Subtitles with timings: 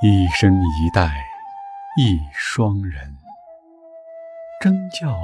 [0.00, 1.10] 一生一代
[1.96, 3.18] 一双人，
[4.60, 5.18] 争教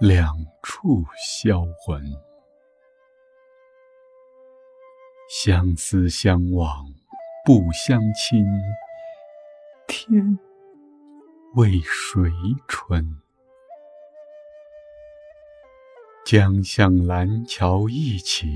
[0.00, 2.02] 两处销魂。
[5.28, 6.84] 相思相望
[7.44, 8.44] 不相亲，
[9.86, 10.36] 天
[11.54, 12.28] 为谁
[12.66, 13.20] 春？
[16.26, 18.48] 将向蓝桥一起，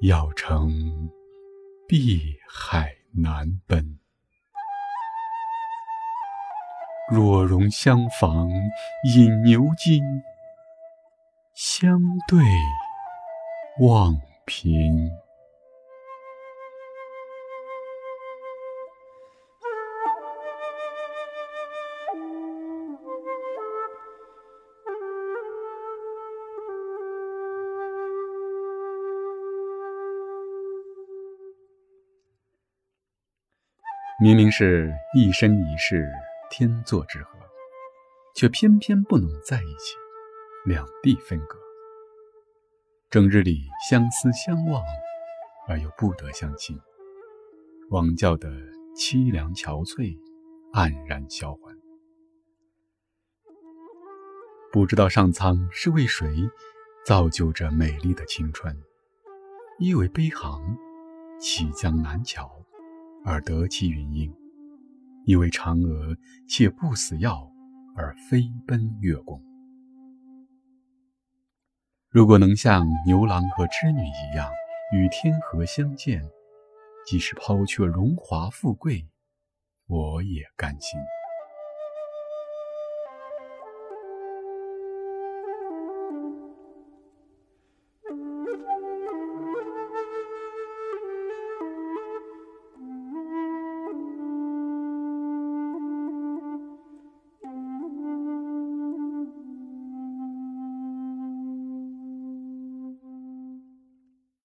[0.00, 1.10] 要乘
[1.86, 3.98] 碧海难奔。
[7.12, 8.48] 若容相逢
[9.14, 10.02] 饮牛津，
[11.54, 12.42] 相对
[13.80, 15.23] 望平。
[34.20, 36.08] 明明是一生一世
[36.48, 37.36] 天作之合，
[38.32, 39.96] 却偏偏不能在一起，
[40.64, 41.58] 两地分隔。
[43.10, 44.80] 整日里相思相望，
[45.66, 46.78] 而又不得相亲，
[47.90, 48.48] 枉叫得
[48.94, 50.16] 凄凉憔悴，
[50.72, 51.76] 黯然销魂。
[54.70, 56.48] 不知道上苍是为谁
[57.04, 58.80] 造就这美丽的青春？
[59.80, 60.78] 一为悲行，
[61.40, 62.63] 起江南桥。
[63.24, 64.32] 而得其云英，
[65.24, 67.50] 因为嫦娥且不死药
[67.96, 69.42] 而飞奔月宫。
[72.10, 74.50] 如果能像牛郎和织女一样
[74.92, 76.22] 与天河相见，
[77.06, 79.08] 即使抛却荣华富贵，
[79.86, 81.00] 我也甘心。